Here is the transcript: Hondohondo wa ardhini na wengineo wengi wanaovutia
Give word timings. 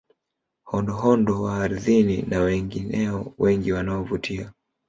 Hondohondo 0.63 1.41
wa 1.43 1.57
ardhini 1.63 2.21
na 2.21 2.39
wengineo 2.41 3.33
wengi 3.37 3.71
wanaovutia 3.71 4.51